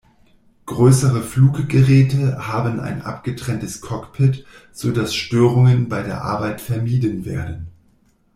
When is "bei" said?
5.89-6.01